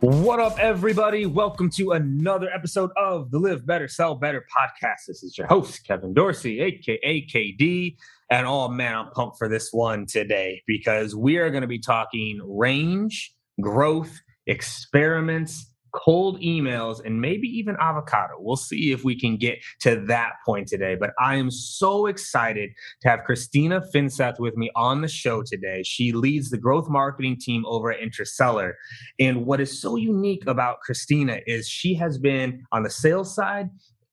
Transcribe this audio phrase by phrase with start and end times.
[0.00, 1.26] What up, everybody?
[1.26, 5.06] Welcome to another episode of the Live Better, Sell Better podcast.
[5.08, 7.96] This is your host, Kevin Dorsey, aka KD.
[8.30, 11.80] And oh man, I'm pumped for this one today because we are going to be
[11.80, 18.34] talking range, growth, experiments, cold emails, and maybe even avocado.
[18.38, 20.96] We'll see if we can get to that point today.
[20.98, 22.70] But I am so excited
[23.02, 25.82] to have Christina Finseth with me on the show today.
[25.82, 28.72] She leads the growth marketing team over at Interseller.
[29.18, 33.70] And what is so unique about Christina is she has been on the sales side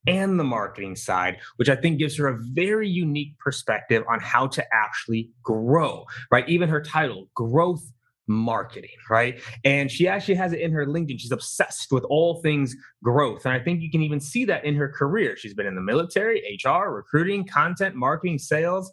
[0.08, 4.48] and the marketing side, which I think gives her a very unique perspective on how
[4.48, 6.48] to actually grow, right?
[6.48, 7.92] Even her title, Growth
[8.28, 9.42] marketing, right?
[9.64, 11.20] And she actually has it in her LinkedIn.
[11.20, 13.46] She's obsessed with all things growth.
[13.46, 15.36] And I think you can even see that in her career.
[15.38, 18.92] She's been in the military, HR, recruiting, content, marketing, sales.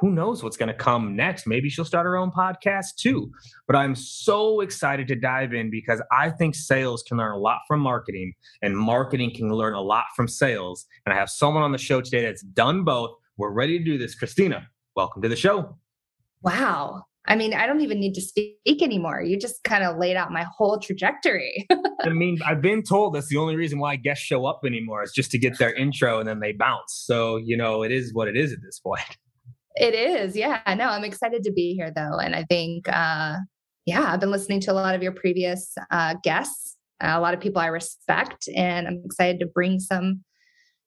[0.00, 1.44] Who knows what's going to come next?
[1.46, 3.32] Maybe she'll start her own podcast too.
[3.66, 7.60] But I'm so excited to dive in because I think sales can learn a lot
[7.66, 10.86] from marketing and marketing can learn a lot from sales.
[11.04, 13.10] And I have someone on the show today that's done both.
[13.36, 14.14] We're ready to do this.
[14.14, 15.76] Christina, welcome to the show.
[16.42, 17.07] Wow.
[17.28, 19.20] I mean, I don't even need to speak anymore.
[19.20, 21.66] You just kind of laid out my whole trajectory.
[22.02, 25.12] I mean, I've been told that's the only reason why guests show up anymore is
[25.12, 27.02] just to get their intro and then they bounce.
[27.04, 29.02] So, you know, it is what it is at this point.
[29.80, 30.34] It is.
[30.34, 30.60] Yeah.
[30.76, 32.18] No, I'm excited to be here though.
[32.18, 33.36] And I think, uh,
[33.86, 37.38] yeah, I've been listening to a lot of your previous uh, guests, a lot of
[37.38, 40.24] people I respect, and I'm excited to bring some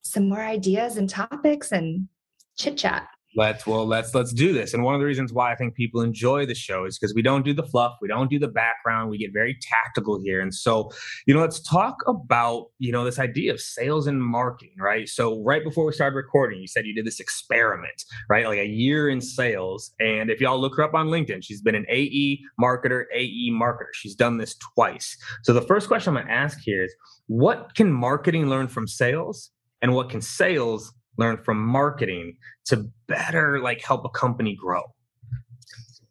[0.02, 2.10] some more ideas and topics and
[2.58, 4.74] chit chat let's well let's let's do this.
[4.74, 7.22] And one of the reasons why i think people enjoy the show is because we
[7.22, 10.42] don't do the fluff we don't do the background we get very tactical here.
[10.42, 10.92] And so
[11.26, 15.08] you know let's talk about you know this idea of sales and marketing right?
[15.08, 18.46] So right before we started recording you said you did this experiment right?
[18.46, 19.92] Like a year in sales.
[20.00, 23.94] And if y'all look her up on linkedin she's been an ae marketer ae marketer.
[23.94, 25.18] She's done this twice.
[25.44, 26.94] So the first question i'm going to ask here is
[27.32, 29.52] what can marketing learn from sales?
[29.82, 34.84] And what can sales learn from marketing to better like help a company grow?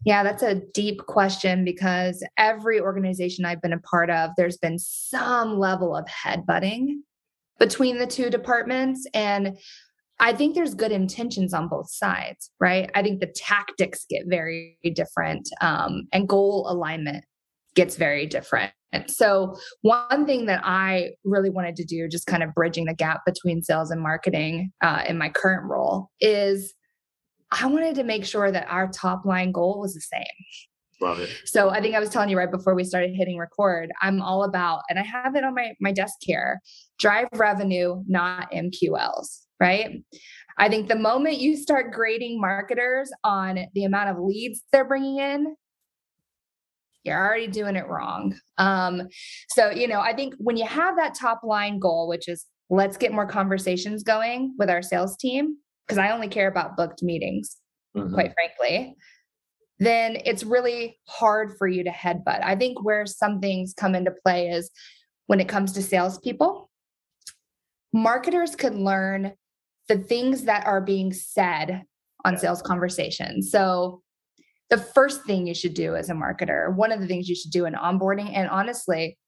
[0.05, 4.79] Yeah, that's a deep question because every organization I've been a part of, there's been
[4.79, 7.01] some level of headbutting
[7.59, 9.07] between the two departments.
[9.13, 9.59] And
[10.19, 12.91] I think there's good intentions on both sides, right?
[12.95, 17.25] I think the tactics get very different um, and goal alignment
[17.75, 18.73] gets very different.
[19.07, 23.21] So, one thing that I really wanted to do, just kind of bridging the gap
[23.25, 26.75] between sales and marketing uh, in my current role, is
[27.53, 30.25] I wanted to make sure that our top line goal was the same.
[31.01, 31.31] Love it.
[31.47, 34.45] So I think I was telling you right before we started hitting record, I'm all
[34.45, 36.61] about, and I have it on my, my desk here,
[36.99, 40.03] drive revenue, not MQLs, right?
[40.59, 45.19] I think the moment you start grading marketers on the amount of leads they're bringing
[45.19, 45.57] in,
[47.05, 48.37] you're already doing it wrong.
[48.59, 49.09] Um,
[49.49, 52.97] so, you know, I think when you have that top line goal, which is let's
[52.97, 55.57] get more conversations going with our sales team
[55.87, 57.57] because I only care about booked meetings,
[57.97, 58.15] mm-hmm.
[58.15, 58.97] quite frankly,
[59.79, 62.45] then it's really hard for you to headbutt.
[62.45, 64.71] I think where some things come into play is
[65.27, 66.71] when it comes to salespeople,
[67.93, 69.33] marketers could learn
[69.89, 71.83] the things that are being said
[72.25, 73.51] on sales conversations.
[73.51, 74.03] So,
[74.71, 77.51] the first thing you should do as a marketer, one of the things you should
[77.51, 79.19] do in onboarding, and honestly,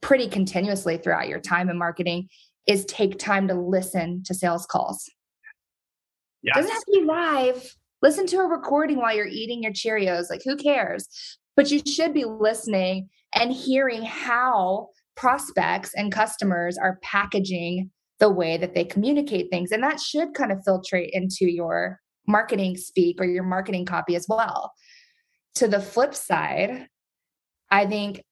[0.00, 2.28] pretty continuously throughout your time in marketing,
[2.66, 5.08] is take time to listen to sales calls.
[6.42, 6.56] Yes.
[6.56, 7.74] Doesn't have to be live.
[8.02, 10.30] Listen to a recording while you're eating your Cheerios.
[10.30, 11.08] Like, who cares?
[11.56, 18.56] But you should be listening and hearing how prospects and customers are packaging the way
[18.56, 19.72] that they communicate things.
[19.72, 24.26] And that should kind of filtrate into your marketing speak or your marketing copy as
[24.28, 24.72] well.
[25.56, 26.88] To the flip side,
[27.70, 28.22] I think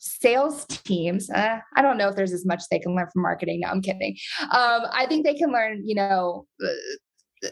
[0.00, 3.58] sales teams uh, i don't know if there's as much they can learn from marketing.
[3.58, 4.16] No i'm kidding.
[4.42, 7.48] Um, i think they can learn you know uh,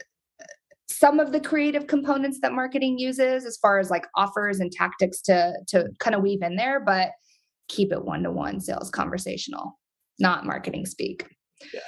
[0.89, 5.21] some of the creative components that marketing uses as far as like offers and tactics
[5.23, 7.11] to to kind of weave in there but
[7.67, 9.77] keep it one to one sales conversational
[10.19, 11.27] not marketing speak.
[11.73, 11.81] Yeah.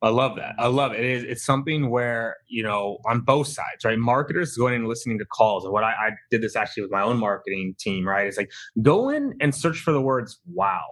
[0.00, 0.54] I love that.
[0.58, 1.00] I love it.
[1.00, 3.98] it is, it's something where, you know, on both sides, right?
[3.98, 5.64] Marketers going and listening to calls.
[5.64, 8.26] And what I, I did this actually with my own marketing team, right?
[8.26, 8.50] It's like
[8.80, 10.84] go in and search for the words, wow,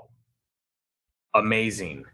[1.36, 2.04] amazing,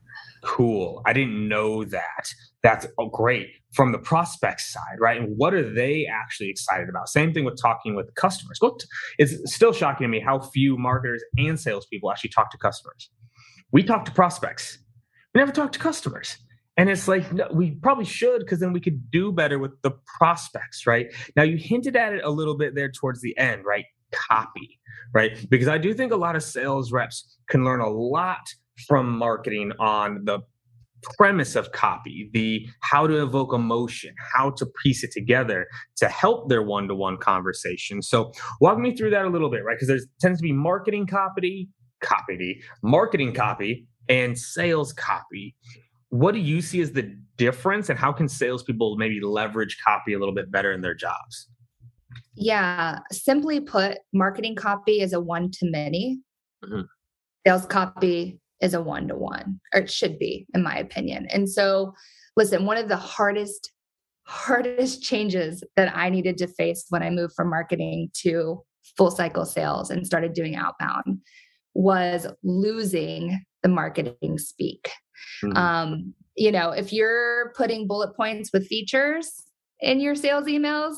[0.44, 1.02] cool.
[1.06, 2.28] I didn't know that.
[2.62, 5.18] That's oh, great from the prospect side, right?
[5.18, 7.08] And what are they actually excited about?
[7.08, 8.60] Same thing with talking with customers.
[9.18, 13.10] It's still shocking to me how few marketers and salespeople actually talk to customers.
[13.72, 14.78] We talk to prospects.
[15.34, 16.36] We never talk to customers.
[16.76, 19.92] And it's like, no, we probably should because then we could do better with the
[20.19, 21.06] prospects, right?
[21.36, 23.84] Now, you hinted at it a little bit there towards the end, right?
[24.10, 24.80] Copy,
[25.12, 25.46] right?
[25.50, 28.40] Because I do think a lot of sales reps can learn a lot
[28.88, 30.40] from marketing on the
[31.19, 35.66] premise of copy, the how to evoke emotion, how to piece it together
[35.96, 38.00] to help their one to one conversation.
[38.00, 39.76] So, walk me through that a little bit, right?
[39.76, 41.68] Because there tends to be marketing copy,
[42.00, 45.54] copy, marketing copy, and sales copy
[46.12, 50.19] what do you see as the difference and how can salespeople maybe leverage copy a
[50.19, 51.49] little bit better in their jobs?
[52.35, 56.20] Yeah, simply put, marketing copy is a one to many.
[56.62, 56.82] Mm-hmm.
[57.47, 61.29] Sales copy is a one to one, or it should be, in my opinion.
[61.31, 61.94] And so,
[62.37, 63.73] listen, one of the hardest,
[64.26, 68.62] hardest changes that I needed to face when I moved from marketing to
[68.99, 71.23] full cycle sales and started doing outbound
[71.73, 74.91] was losing the marketing speak.
[75.44, 75.56] Mm-hmm.
[75.56, 79.42] Um, you know, if you're putting bullet points with features
[79.80, 80.96] in your sales emails,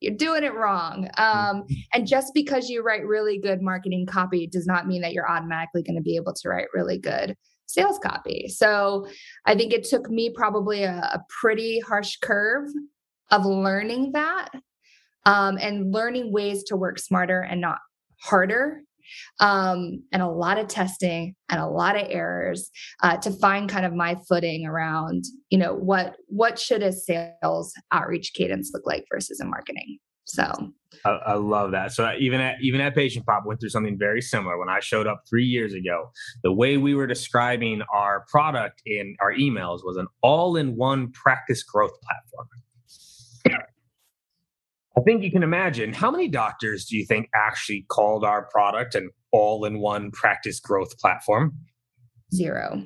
[0.00, 1.08] you're doing it wrong.
[1.18, 1.74] Um, mm-hmm.
[1.92, 5.82] and just because you write really good marketing copy does not mean that you're automatically
[5.82, 7.36] going to be able to write really good
[7.66, 8.48] sales copy.
[8.48, 9.06] So
[9.46, 12.68] I think it took me probably a, a pretty harsh curve
[13.30, 14.50] of learning that
[15.24, 17.78] um, and learning ways to work smarter and not
[18.22, 18.82] harder
[19.40, 22.70] um, and a lot of testing and a lot of errors
[23.02, 27.72] uh, to find kind of my footing around you know what what should a sales
[27.92, 30.72] outreach cadence look like versus a marketing so
[31.04, 31.92] I, I, love that.
[31.92, 35.22] So even at even at PatientPop went through something very similar when I showed up
[35.28, 36.10] three years ago.
[36.42, 41.92] The way we were describing our product in our emails was an all-in-one practice growth
[42.02, 42.46] platform.
[45.00, 48.94] I think you can imagine how many doctors do you think actually called our product
[48.94, 51.56] an all in one practice growth platform?
[52.34, 52.84] Zero.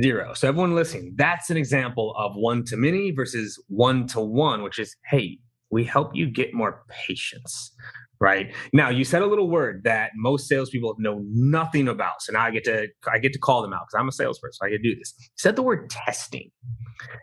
[0.00, 0.34] Zero.
[0.34, 4.78] So, everyone listening, that's an example of one to many versus one to one, which
[4.78, 5.38] is hey,
[5.70, 7.72] we help you get more patients.
[8.20, 12.20] Right now, you said a little word that most salespeople know nothing about.
[12.20, 14.54] So now I get to I get to call them out because I'm a salesperson.
[14.54, 15.14] So I can do this.
[15.18, 16.50] You said the word testing,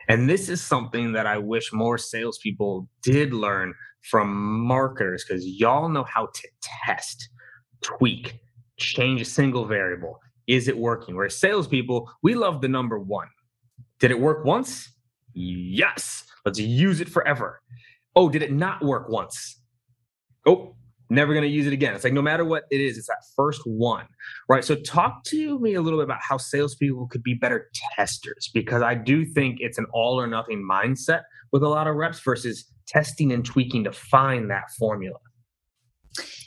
[0.07, 3.73] and this is something that I wish more salespeople did learn
[4.09, 6.47] from marketers because y'all know how to
[6.85, 7.27] test,
[7.81, 8.39] tweak,
[8.77, 10.19] change a single variable.
[10.47, 11.15] Is it working?
[11.15, 13.27] Whereas salespeople, we love the number one.
[13.99, 14.93] Did it work once?
[15.33, 16.23] Yes.
[16.45, 17.61] Let's use it forever.
[18.15, 19.59] Oh, did it not work once?
[20.45, 20.75] Oh,
[21.09, 21.93] never going to use it again.
[21.93, 24.05] It's like no matter what it is, it's that first one,
[24.49, 24.63] right?
[24.63, 28.81] So, talk to me a little bit about how salespeople could be better testers because
[28.81, 31.21] I do think it's an all or nothing mindset
[31.51, 35.19] with a lot of reps versus testing and tweaking to find that formula?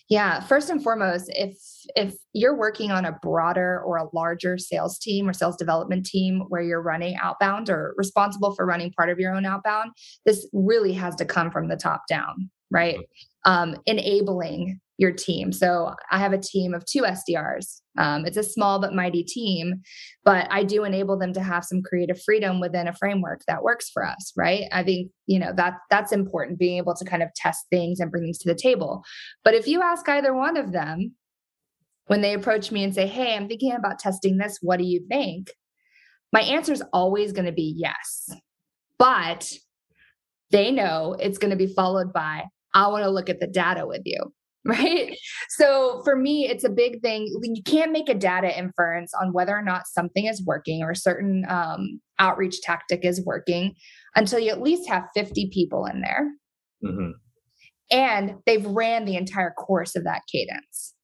[0.09, 1.59] Yeah, first and foremost, if
[1.95, 6.45] if you're working on a broader or a larger sales team or sales development team
[6.49, 9.91] where you're running outbound or responsible for running part of your own outbound,
[10.25, 12.51] this really has to come from the top down.
[12.71, 12.97] Right?
[12.97, 13.53] Mm-hmm.
[13.53, 15.53] Um, enabling your team.
[15.53, 17.81] So I have a team of two SDRs.
[17.97, 19.81] Um, it's a small but mighty team,
[20.25, 23.89] but I do enable them to have some creative freedom within a framework that works
[23.91, 24.65] for us, right?
[24.73, 28.11] I think you know that that's important, being able to kind of test things and
[28.11, 29.05] bring things to the table.
[29.45, 31.15] But if you ask either one of them
[32.07, 34.59] when they approach me and say, "Hey, I'm thinking about testing this.
[34.61, 35.53] What do you think?"
[36.33, 38.31] My answer is always going to be yes,
[38.99, 39.53] but
[40.51, 42.47] they know it's going to be followed by,
[42.85, 44.33] "I want to look at the data with you."
[44.65, 45.17] right?
[45.49, 47.27] So for me, it's a big thing.
[47.43, 50.97] You can't make a data inference on whether or not something is working or a
[50.97, 53.75] certain um, outreach tactic is working
[54.15, 56.33] until you at least have 50 people in there.
[56.85, 57.11] Mm-hmm.
[57.91, 60.95] And they've ran the entire course of that cadence.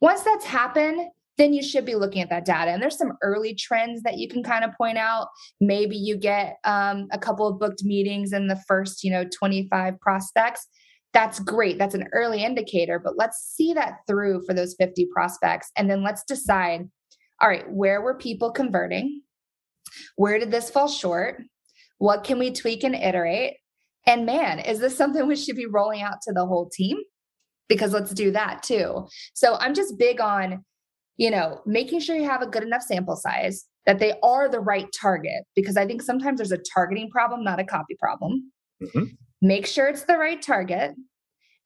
[0.00, 1.00] Once that's happened,
[1.38, 2.70] then you should be looking at that data.
[2.70, 5.28] And there's some early trends that you can kind of point out.
[5.60, 9.98] Maybe you get um, a couple of booked meetings in the first, you know, 25
[10.00, 10.66] prospects
[11.16, 11.78] that's great.
[11.78, 15.72] That's an early indicator, but let's see that through for those 50 prospects.
[15.74, 16.90] And then let's decide
[17.40, 19.22] all right, where were people converting?
[20.16, 21.42] Where did this fall short?
[21.96, 23.54] What can we tweak and iterate?
[24.06, 26.98] And man, is this something we should be rolling out to the whole team?
[27.66, 29.06] Because let's do that too.
[29.32, 30.66] So I'm just big on,
[31.16, 34.60] you know, making sure you have a good enough sample size that they are the
[34.60, 35.44] right target.
[35.54, 38.52] Because I think sometimes there's a targeting problem, not a copy problem.
[38.82, 39.04] Mm-hmm
[39.42, 40.94] make sure it's the right target.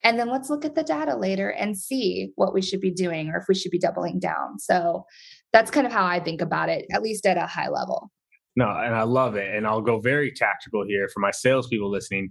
[0.02, 3.28] And then let's look at the data later and see what we should be doing
[3.28, 4.58] or if we should be doubling down.
[4.58, 5.04] So
[5.52, 8.10] that's kind of how I think about it, at least at a high level.
[8.56, 9.54] No, and I love it.
[9.54, 12.30] And I'll go very tactical here for my salespeople listening.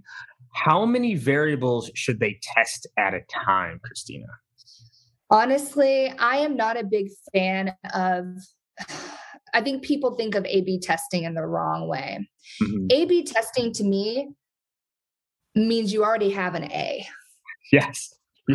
[0.54, 4.26] How many variables should they test at a time, Christina?
[5.30, 8.26] Honestly, I am not a big fan of.
[9.54, 12.28] I think people think of A B testing in the wrong way.
[12.62, 12.86] Mm-hmm.
[12.90, 14.28] A B testing to me
[15.54, 17.06] means you already have an A.
[17.72, 18.14] Yes.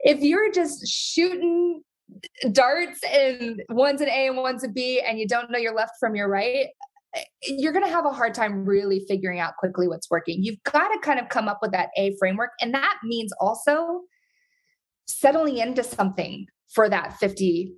[0.00, 1.82] if you're just shooting
[2.52, 5.92] darts and one's an A and one's a B and you don't know your left
[6.00, 6.66] from your right,
[7.42, 10.42] you're going to have a hard time really figuring out quickly what's working.
[10.42, 12.50] You've got to kind of come up with that A framework.
[12.60, 14.02] And that means also
[15.06, 17.72] settling into something for that 50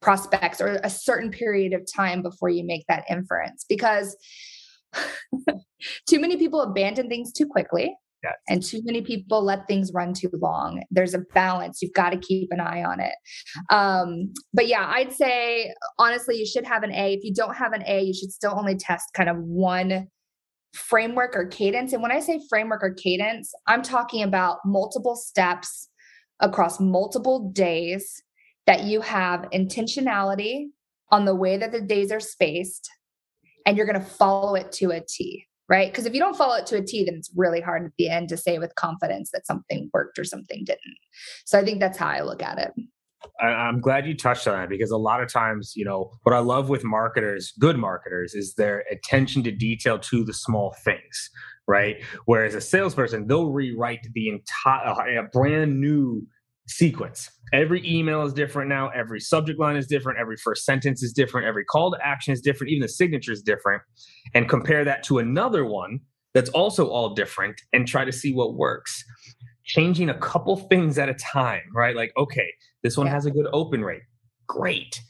[0.00, 4.16] prospects or a certain period of time before you make that inference because
[6.08, 7.94] too many people abandon things too quickly.
[8.22, 8.34] Yes.
[8.48, 10.82] And too many people let things run too long.
[10.90, 11.80] There's a balance.
[11.80, 13.14] You've got to keep an eye on it.
[13.70, 17.14] Um, but yeah, I'd say honestly, you should have an A.
[17.14, 20.08] If you don't have an A, you should still only test kind of one
[20.74, 21.92] framework or cadence.
[21.92, 25.88] And when I say framework or cadence, I'm talking about multiple steps
[26.40, 28.22] across multiple days
[28.66, 30.66] that you have intentionality
[31.10, 32.90] on the way that the days are spaced
[33.66, 35.92] and you're going to follow it to a T, right?
[35.92, 38.08] Because if you don't follow it to a T, then it's really hard at the
[38.08, 40.98] end to say with confidence that something worked or something didn't.
[41.44, 42.72] So I think that's how I look at it.
[43.40, 46.38] I'm glad you touched on that because a lot of times, you know, what I
[46.38, 51.30] love with marketers, good marketers, is their attention to detail to the small things,
[51.66, 51.96] right?
[52.26, 56.24] Whereas a salesperson, they'll rewrite the entire, a brand new
[56.68, 57.30] sequence.
[57.52, 58.88] Every email is different now.
[58.88, 60.18] Every subject line is different.
[60.18, 61.46] Every first sentence is different.
[61.46, 62.72] Every call to action is different.
[62.72, 63.82] Even the signature is different.
[64.34, 66.00] And compare that to another one
[66.34, 69.04] that's also all different and try to see what works.
[69.64, 71.96] Changing a couple things at a time, right?
[71.96, 73.14] Like, okay, this one yeah.
[73.14, 74.02] has a good open rate.
[74.48, 75.00] Great.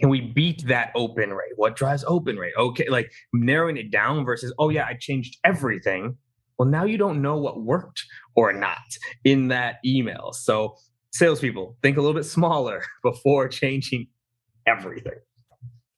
[0.00, 1.52] Can we beat that open rate?
[1.56, 2.54] What drives open rate?
[2.58, 6.16] Okay, like narrowing it down versus, oh, yeah, I changed everything.
[6.58, 8.04] Well, now you don't know what worked
[8.34, 8.78] or not
[9.24, 10.32] in that email.
[10.32, 10.76] So
[11.12, 14.08] salespeople think a little bit smaller before changing
[14.66, 15.18] everything.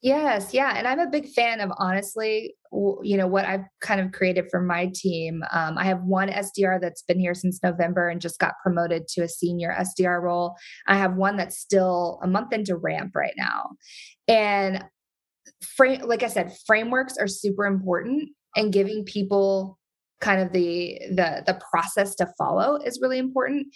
[0.03, 4.13] Yes, yeah, and I'm a big fan of honestly, you know, what I've kind of
[4.13, 5.43] created for my team.
[5.51, 9.23] Um, I have one SDR that's been here since November and just got promoted to
[9.23, 10.57] a senior SDR role.
[10.87, 13.71] I have one that's still a month into ramp right now,
[14.29, 14.85] and
[15.75, 19.79] frame, like I said, frameworks are super important, and giving people
[20.25, 23.67] kind of the the the process to follow is really important.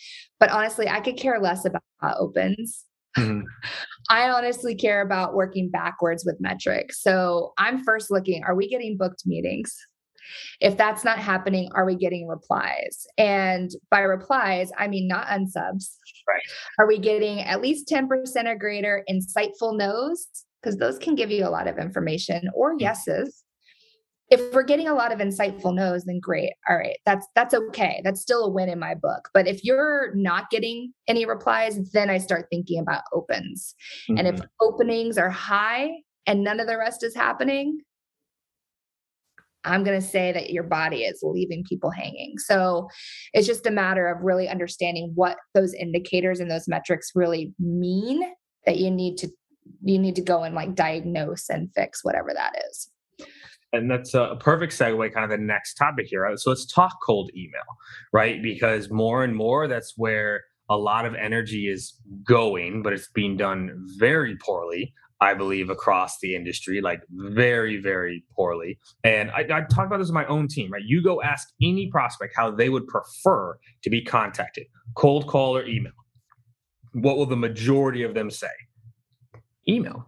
[0.41, 1.83] But honestly i could care less about
[2.19, 2.85] opens.
[3.17, 3.43] Mm-hmm.
[4.11, 7.03] i honestly care about working backwards with metrics.
[7.03, 9.77] So i'm first looking are we getting booked meetings?
[10.61, 13.07] If that's not happening are we getting replies?
[13.19, 15.97] And by replies i mean not unsubs.
[16.27, 16.43] Right.
[16.79, 18.09] Are we getting at least 10%
[18.47, 20.27] or greater insightful no's?
[20.63, 22.81] Because those can give you a lot of information or mm.
[22.81, 23.45] yeses
[24.31, 28.01] if we're getting a lot of insightful no's then great all right that's that's okay
[28.05, 32.11] that's still a win in my book but if you're not getting any replies then
[32.11, 33.75] i start thinking about opens
[34.09, 34.19] mm-hmm.
[34.19, 34.47] and if mm-hmm.
[34.61, 35.91] openings are high
[36.27, 37.81] and none of the rest is happening
[39.65, 42.39] I'm going to say that your body is leaving people hanging.
[42.39, 42.89] So
[43.35, 48.23] it's just a matter of really understanding what those indicators and those metrics really mean
[48.67, 49.29] that you need to
[49.83, 52.91] you need to go and like diagnose and fix whatever that is.
[53.73, 56.31] And that's a perfect segue, kind of the next topic here.
[56.37, 57.61] So let's talk cold email,
[58.13, 58.43] right?
[58.43, 61.95] Because more and more, that's where a lot of energy is
[62.27, 64.95] going, but it's being done very poorly.
[65.21, 68.79] I believe across the industry, like very, very poorly.
[69.03, 70.83] And I, I talk about this with my own team, right?
[70.85, 75.67] You go ask any prospect how they would prefer to be contacted, cold call or
[75.67, 75.93] email.
[76.93, 78.47] What will the majority of them say?
[79.69, 80.07] Email.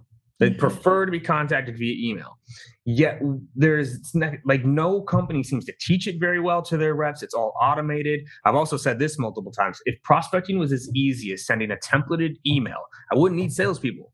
[0.49, 0.59] Mm-hmm.
[0.59, 2.38] prefer to be contacted via email.
[2.87, 3.20] Yet
[3.54, 7.23] there's like no company seems to teach it very well to their reps.
[7.23, 8.20] It's all automated.
[8.44, 9.80] I've also said this multiple times.
[9.85, 12.78] If prospecting was as easy as sending a templated email,
[13.12, 14.12] I wouldn't need salespeople.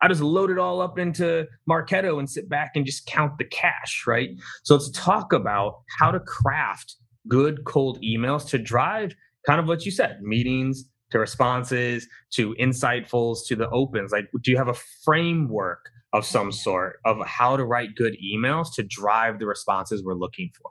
[0.00, 3.44] I just load it all up into Marketo and sit back and just count the
[3.44, 4.30] cash, right?
[4.64, 6.96] So let's talk about how to craft
[7.28, 9.14] good cold emails to drive
[9.46, 14.12] kind of what you said meetings to responses to insightfuls to the opens.
[14.12, 18.74] Like, do you have a framework of some sort of how to write good emails
[18.74, 20.70] to drive the responses we're looking for?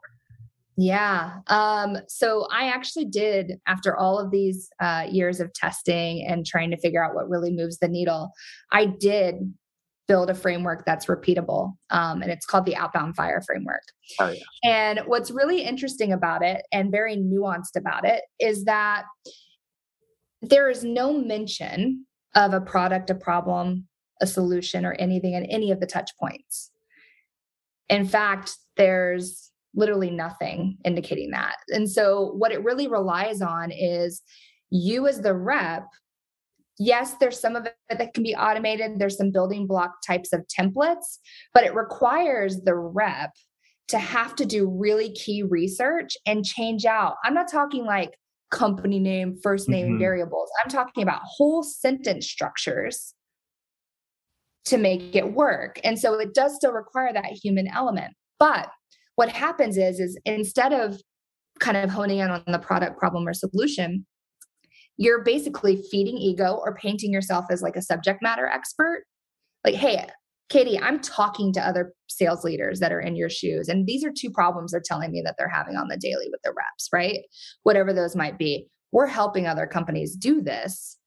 [0.78, 1.40] Yeah.
[1.48, 6.72] Um, so I actually did, after all of these uh, years of testing and trying
[6.72, 8.32] to figure out what really moves the needle,
[8.72, 9.36] I did
[10.08, 11.74] build a framework that's repeatable.
[11.90, 13.84] Um, and it's called the Outbound Fire Framework.
[14.20, 14.42] Oh, yeah.
[14.64, 19.04] And what's really interesting about it and very nuanced about it is that
[20.42, 22.06] there is no mention
[22.36, 23.88] of a product, a problem,
[24.22, 26.72] a solution, or anything in any of the touch points.
[27.90, 31.58] In fact, there's literally nothing indicating that.
[31.70, 34.22] And so, what it really relies on is
[34.70, 35.88] you as the rep.
[36.80, 38.98] Yes, there's some of it that can be automated.
[38.98, 41.20] There's some building block types of templates,
[41.54, 43.32] but it requires the rep
[43.90, 47.18] to have to do really key research and change out.
[47.24, 48.18] I'm not talking like
[48.52, 50.00] company name, first name mm-hmm.
[50.00, 50.50] variables.
[50.64, 53.14] I'm talking about whole sentence structures
[54.66, 55.80] to make it work.
[55.84, 58.14] And so it does still require that human element.
[58.40, 58.70] But
[59.16, 61.02] what happens is is instead of
[61.60, 64.06] kind of honing in on the product problem or solution
[64.98, 69.04] you're basically feeding ego or painting yourself as like a subject matter expert
[69.64, 70.08] like hey
[70.52, 74.12] KD i'm talking to other sales leaders that are in your shoes and these are
[74.16, 77.20] two problems they're telling me that they're having on the daily with their reps right
[77.64, 80.98] whatever those might be we're helping other companies do this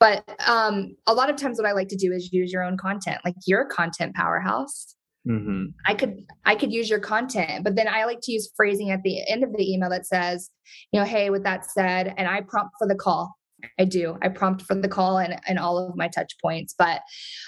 [0.00, 2.76] but um, a lot of times what i like to do is use your own
[2.76, 4.94] content like you're a content powerhouse
[5.28, 5.66] Mm-hmm.
[5.86, 9.02] I could I could use your content, but then I like to use phrasing at
[9.02, 10.50] the end of the email that says,
[10.92, 13.34] you know, hey, with that said, and I prompt for the call.
[13.78, 14.18] I do.
[14.22, 16.74] I prompt for the call and, and all of my touch points.
[16.78, 17.00] But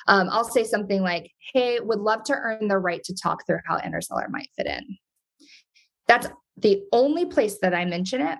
[0.09, 3.61] um, I'll say something like, hey, would love to earn the right to talk through
[3.67, 4.97] how Interseller might fit in.
[6.09, 8.39] That's the only place that I mention it.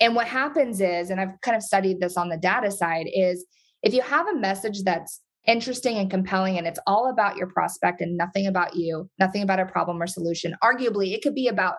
[0.00, 3.44] And what happens is, and I've kind of studied this on the data side, is
[3.82, 8.00] if you have a message that's interesting and compelling and it's all about your prospect
[8.00, 10.54] and nothing about you, nothing about a problem or solution.
[10.62, 11.76] Arguably, it could be about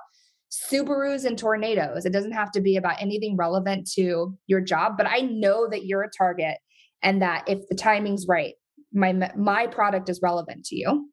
[0.49, 2.05] Subarus and tornadoes.
[2.05, 5.85] It doesn't have to be about anything relevant to your job, but I know that
[5.85, 6.57] you're a target
[7.03, 8.55] and that if the timing's right,
[8.93, 11.09] my my product is relevant to you.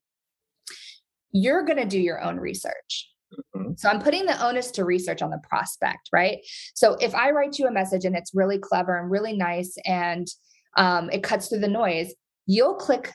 [1.33, 3.11] You're going to do your own research.
[3.55, 3.73] Mm-hmm.
[3.77, 6.39] So I'm putting the onus to research on the prospect, right?
[6.75, 10.27] So if I write you a message and it's really clever and really nice and
[10.77, 12.15] um, it cuts through the noise,
[12.47, 13.13] you'll click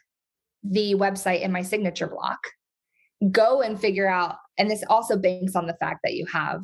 [0.64, 2.40] the website in my signature block,
[3.30, 6.62] go and figure out, and this also banks on the fact that you have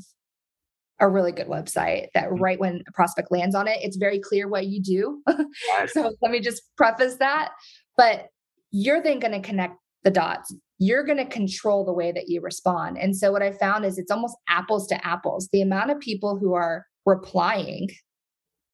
[1.00, 2.42] a really good website that mm-hmm.
[2.42, 5.22] right when a prospect lands on it, it's very clear what you do.
[5.88, 7.52] so let me just preface that.
[7.96, 8.28] But
[8.72, 10.54] you're then going to connect the dots.
[10.80, 12.98] You're going to control the way that you respond.
[12.98, 15.50] And so what I found is it's almost apples to apples.
[15.52, 17.90] The amount of people who are replying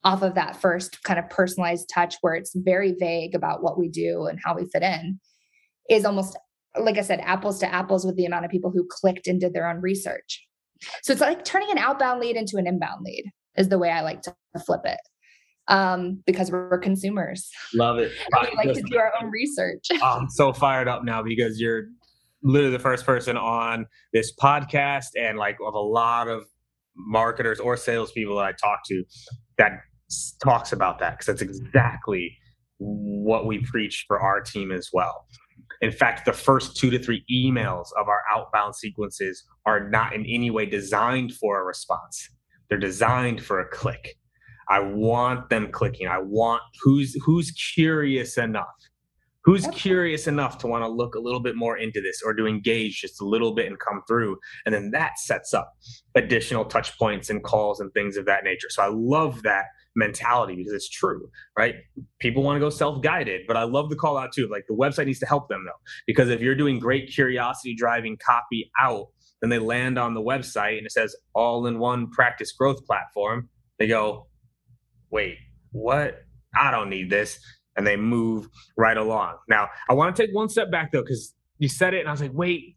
[0.03, 3.87] off of that first kind of personalized touch where it's very vague about what we
[3.87, 5.19] do and how we fit in
[5.89, 6.37] is almost
[6.79, 9.53] like I said, apples to apples with the amount of people who clicked and did
[9.53, 10.45] their own research.
[11.01, 13.25] So it's like turning an outbound lead into an inbound lead
[13.57, 14.99] is the way I like to flip it.
[15.69, 17.49] Um, because we're consumers.
[17.73, 18.11] Love it.
[18.41, 19.87] we like to do our own research.
[20.03, 21.85] I'm so fired up now because you're
[22.41, 26.43] literally the first person on this podcast and like of a lot of
[26.97, 29.05] marketers or salespeople that I talk to
[29.57, 29.79] that
[30.43, 32.37] talks about that because that's exactly
[32.77, 35.25] what we preach for our team as well.
[35.83, 40.25] In fact, the first two to three emails of our outbound sequences are not in
[40.25, 42.29] any way designed for a response.
[42.69, 44.15] They're designed for a click.
[44.69, 46.07] I want them clicking.
[46.07, 48.73] I want who's who's curious enough
[49.45, 52.47] Who's curious enough to want to look a little bit more into this or to
[52.47, 54.37] engage just a little bit and come through?
[54.65, 55.73] And then that sets up
[56.15, 58.69] additional touch points and calls and things of that nature.
[58.69, 59.65] So I love that
[59.97, 61.75] mentality because it's true, right?
[62.19, 64.47] People want to go self-guided, but I love the call out too.
[64.49, 68.17] Like the website needs to help them though, because if you're doing great curiosity driving
[68.25, 69.07] copy out,
[69.41, 73.49] then they land on the website and it says all in one practice growth platform.
[73.77, 74.27] They go,
[75.11, 75.35] wait,
[75.71, 76.21] what?
[76.55, 77.39] I don't need this
[77.75, 79.37] and they move right along.
[79.49, 82.11] Now, I want to take one step back though, because you said it and I
[82.11, 82.75] was like, wait.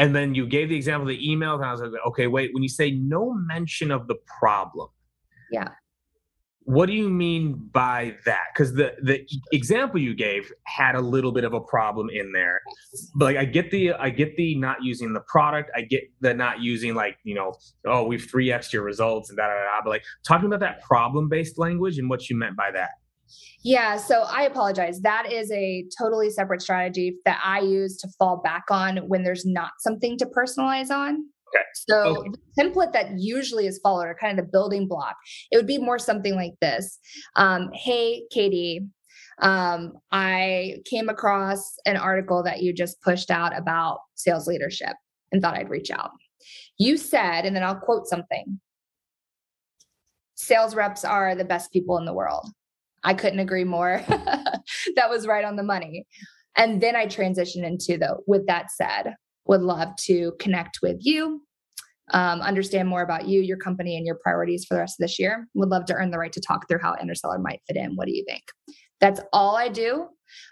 [0.00, 2.54] And then you gave the example of the email, and I was like, okay, wait,
[2.54, 4.88] when you say no mention of the problem.
[5.50, 5.70] Yeah.
[6.62, 8.44] What do you mean by that?
[8.52, 12.60] Because the the example you gave had a little bit of a problem in there,
[13.16, 16.34] but like I get the I get the not using the product, I get the
[16.34, 17.54] not using like you know
[17.86, 19.80] oh we've three extra results and da da da.
[19.82, 22.90] But like talking about that problem based language and what you meant by that.
[23.64, 25.00] Yeah, so I apologize.
[25.00, 29.44] That is a totally separate strategy that I use to fall back on when there's
[29.44, 31.14] not something to personalize on.
[31.14, 31.64] Okay.
[31.74, 32.30] So okay.
[32.30, 35.16] the template that usually is followed, or kind of the building block,
[35.50, 36.98] it would be more something like this.
[37.36, 38.88] Um, hey, KD,
[39.40, 44.94] um, I came across an article that you just pushed out about sales leadership
[45.32, 46.10] and thought I'd reach out.
[46.78, 48.60] You said, and then I'll quote something
[50.38, 52.48] sales reps are the best people in the world.
[53.08, 54.04] I couldn't agree more.
[54.08, 56.06] that was right on the money.
[56.58, 59.14] And then I transitioned into the, with that said,
[59.46, 61.40] would love to connect with you,
[62.12, 65.18] um, understand more about you, your company, and your priorities for the rest of this
[65.18, 65.48] year.
[65.54, 67.96] Would love to earn the right to talk through how Interseller might fit in.
[67.96, 68.42] What do you think?
[69.00, 70.08] That's all I do.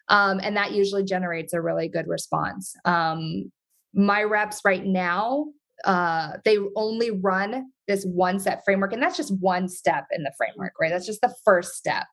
[0.08, 2.74] Um, and that usually generates a really good response.
[2.86, 3.52] Um,
[3.92, 5.44] my reps right now,
[5.84, 10.32] uh, they only run this one set framework and that's just one step in the
[10.36, 12.06] framework right that's just the first step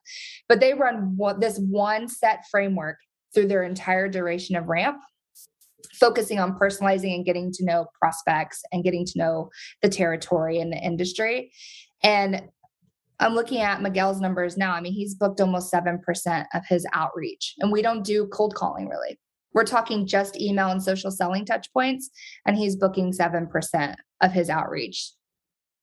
[0.48, 2.98] but they run one, this one set framework
[3.34, 4.98] through their entire duration of ramp
[6.00, 9.50] focusing on personalizing and getting to know prospects and getting to know
[9.82, 11.52] the territory and the industry
[12.04, 12.44] and
[13.20, 14.74] I'm looking at Miguel's numbers now.
[14.74, 18.90] I mean, he's booked almost 7% of his outreach, and we don't do cold calling
[18.90, 19.18] really.
[19.54, 22.10] We're talking just email and social selling touch points,
[22.46, 25.12] and he's booking 7% of his outreach.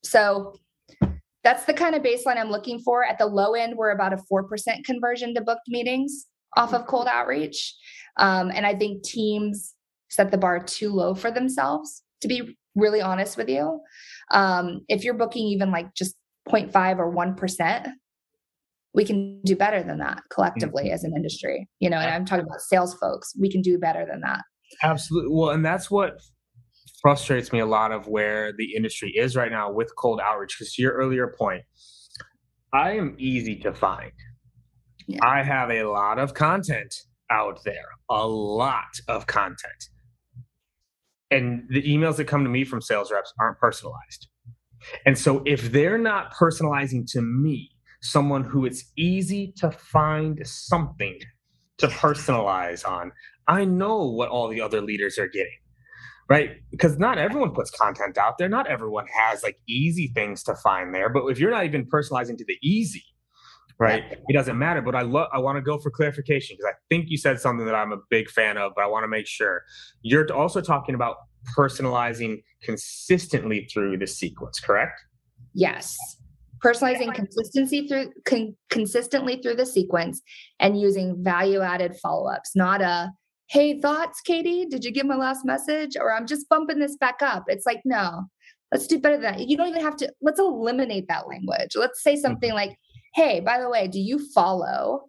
[0.03, 0.55] So
[1.43, 3.05] that's the kind of baseline I'm looking for.
[3.05, 7.07] At the low end, we're about a 4% conversion to booked meetings off of cold
[7.07, 7.75] outreach.
[8.17, 9.75] Um, and I think teams
[10.11, 13.81] set the bar too low for themselves, to be really honest with you.
[14.33, 16.17] Um, if you're booking even like just
[16.49, 17.93] 0.5 or 1%,
[18.95, 20.95] we can do better than that collectively mm-hmm.
[20.95, 21.69] as an industry.
[21.79, 24.43] You know, and I'm talking about sales folks, we can do better than that.
[24.83, 25.31] Absolutely.
[25.33, 26.21] Well, and that's what
[27.03, 30.57] frustrates me a lot of where the industry is right now with cold outreach.
[30.59, 31.63] Because to your earlier point,
[32.73, 34.13] I am easy to find.
[35.07, 35.21] Yeah.
[35.25, 36.95] I have a lot of content
[37.31, 39.89] out there, a lot of content.
[41.31, 44.29] And the emails that come to me from sales reps aren't personalized.
[45.07, 47.70] And so if they're not personalizing to me,
[48.03, 51.19] someone who it's easy to find something
[51.79, 53.13] to personalize on,
[53.49, 55.57] I know what all the other leaders are getting
[56.31, 56.51] right?
[56.71, 58.49] Because not everyone puts content out there.
[58.49, 61.11] Not everyone has like easy things to find there.
[61.11, 63.03] But if you're not even personalizing to the easy,
[63.79, 64.81] right, it doesn't matter.
[64.81, 65.29] But I love.
[65.33, 67.99] I want to go for clarification because I think you said something that I'm a
[68.09, 69.63] big fan of, but I want to make sure
[70.03, 71.17] you're also talking about
[71.57, 75.01] personalizing consistently through the sequence, correct?
[75.53, 75.97] Yes.
[76.65, 80.21] Personalizing consistency through con- consistently through the sequence
[80.59, 83.11] and using value added follow ups, not a
[83.51, 84.71] hey, thoughts, KD?
[84.71, 85.97] Did you get my last message?
[85.99, 87.45] Or I'm just bumping this back up.
[87.49, 88.27] It's like, no,
[88.71, 89.49] let's do better than that.
[89.49, 91.75] You don't even have to, let's eliminate that language.
[91.75, 92.57] Let's say something mm-hmm.
[92.57, 92.77] like,
[93.15, 95.09] hey, by the way, do you follow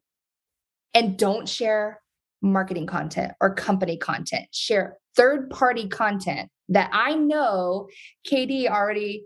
[0.95, 2.01] and don't share
[2.41, 4.47] marketing content or company content?
[4.51, 7.89] Share third party content that I know
[8.27, 9.25] KD already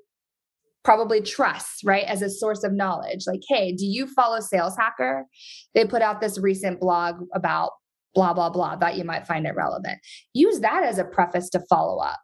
[0.85, 3.25] probably trusts, right, as a source of knowledge.
[3.27, 5.25] Like, hey, do you follow Sales Hacker?
[5.73, 7.71] They put out this recent blog about
[8.13, 9.97] blah, blah, blah, that you might find it relevant.
[10.33, 12.19] Use that as a preface to follow up.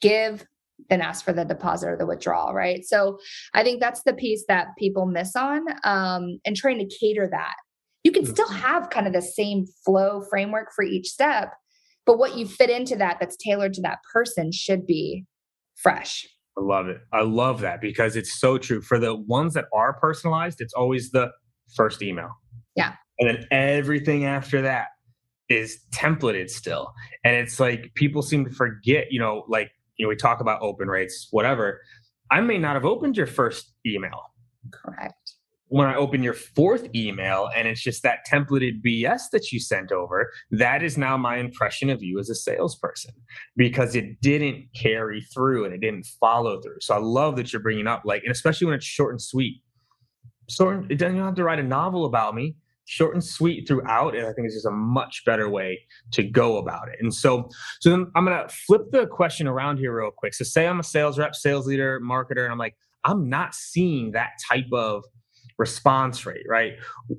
[0.00, 0.46] Give,
[0.88, 2.84] then ask for the deposit or the withdrawal, right?
[2.84, 3.18] So
[3.52, 7.56] I think that's the piece that people miss on um, and trying to cater that.
[8.04, 8.60] You can still mm-hmm.
[8.60, 11.52] have kind of the same flow framework for each step,
[12.06, 15.24] but what you fit into that that's tailored to that person should be
[15.74, 16.26] fresh.
[16.58, 17.00] I love it.
[17.12, 18.80] I love that because it's so true.
[18.80, 21.30] For the ones that are personalized, it's always the
[21.74, 22.30] first email.
[22.74, 22.94] Yeah.
[23.18, 24.88] And then everything after that
[25.48, 26.92] is templated still.
[27.24, 30.60] And it's like people seem to forget, you know, like, you know, we talk about
[30.62, 31.80] open rates, whatever.
[32.30, 34.20] I may not have opened your first email.
[34.72, 35.27] Correct.
[35.68, 39.92] When I open your fourth email and it's just that templated BS that you sent
[39.92, 43.14] over, that is now my impression of you as a salesperson
[43.56, 46.78] because it didn't carry through and it didn't follow through.
[46.80, 49.62] So I love that you're bringing up like, and especially when it's short and sweet.
[50.48, 52.56] So it doesn't have to write a novel about me.
[52.86, 55.78] Short and sweet throughout, and I think it's just a much better way
[56.12, 56.94] to go about it.
[57.00, 57.50] And so,
[57.80, 60.32] so then I'm gonna flip the question around here real quick.
[60.32, 64.12] So, say I'm a sales rep, sales leader, marketer, and I'm like, I'm not seeing
[64.12, 65.04] that type of
[65.58, 66.74] response rate, right?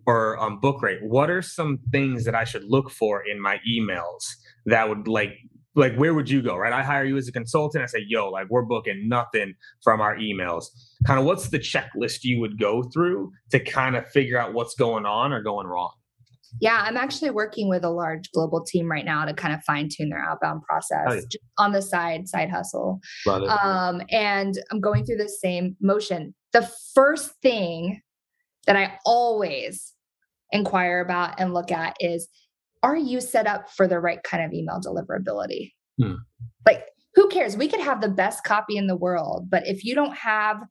[0.08, 1.00] Or um, book rate.
[1.04, 4.26] What are some things that I should look for in my emails
[4.66, 5.38] that would like
[5.76, 6.74] like where would you go right?
[6.74, 7.84] I hire you as a consultant.
[7.84, 10.66] I say yo like we're booking nothing from our emails.
[11.06, 14.76] Kind of what's the checklist you would go through to kind of figure out what's
[14.76, 15.92] going on or going wrong?
[16.60, 19.88] Yeah i'm actually working with a large global team right now to kind of fine
[19.88, 21.20] tune their outbound process oh, yeah.
[21.60, 23.00] on the side side hustle.
[23.28, 26.34] Um, and i'm going through the same motion.
[26.54, 28.02] The first thing
[28.70, 29.96] that I always
[30.52, 32.28] inquire about and look at is
[32.84, 35.74] are you set up for the right kind of email deliverability?
[36.00, 36.14] Hmm.
[36.68, 37.58] Like, who cares?
[37.58, 40.62] We could have the best copy in the world, but if you don't have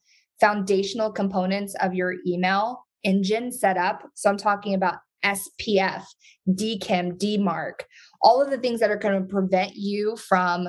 [0.41, 6.05] foundational components of your email engine set up, so I'm talking about SPF,
[6.49, 7.81] DKIM, DMARC,
[8.23, 10.69] all of the things that are going to prevent you from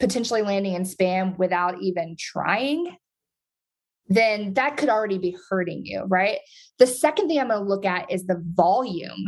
[0.00, 2.96] potentially landing in spam without even trying,
[4.08, 6.38] then that could already be hurting you, right?
[6.78, 9.26] The second thing I'm going to look at is the volume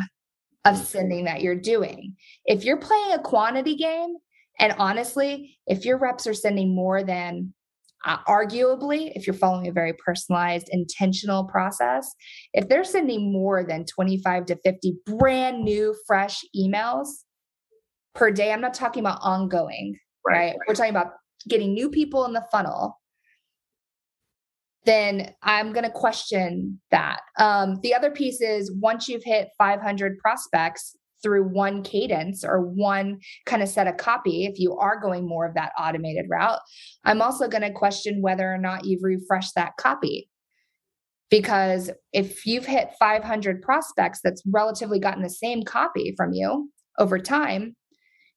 [0.64, 0.85] of mm.
[0.85, 2.16] sending that you're doing.
[2.47, 4.16] If you're playing a quantity game,
[4.59, 7.55] and honestly, if your reps are sending more than
[8.05, 12.11] uh, arguably, if you're following a very personalized, intentional process,
[12.55, 17.09] if they're sending more than 25 to 50 brand new, fresh emails
[18.14, 20.37] per day, I'm not talking about ongoing, right?
[20.37, 20.57] right?
[20.66, 21.12] We're talking about
[21.49, 22.99] getting new people in the funnel
[24.85, 27.21] then I'm going to question that.
[27.38, 33.19] Um, the other piece is once you've hit 500 prospects through one cadence or one
[33.45, 36.61] kind of set of copy, if you are going more of that automated route,
[37.05, 40.29] I'm also going to question whether or not you've refreshed that copy.
[41.31, 47.19] Because if you've hit 500 prospects that's relatively gotten the same copy from you over
[47.19, 47.77] time,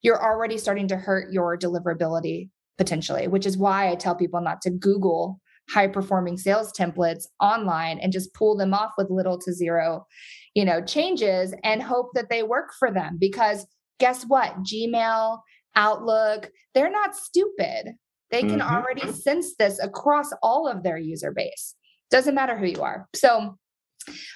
[0.03, 4.61] you're already starting to hurt your deliverability potentially, which is why I tell people not
[4.63, 5.39] to Google
[5.73, 10.05] high performing sales templates online and just pull them off with little to zero
[10.53, 13.17] you know changes and hope that they work for them.
[13.19, 13.65] Because
[13.99, 14.55] guess what?
[14.63, 15.39] Gmail
[15.75, 17.93] outlook they're not stupid.
[18.31, 18.75] They can mm-hmm.
[18.75, 21.75] already sense this across all of their user base.
[22.09, 23.07] Doesn't matter who you are.
[23.15, 23.57] So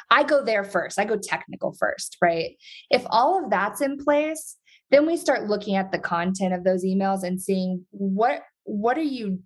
[0.09, 0.97] i go there first.
[0.97, 2.51] I go technical first right?
[2.89, 4.57] If all of that's in place
[4.89, 9.01] then we start looking at the content of those emails and seeing what what are
[9.01, 9.39] you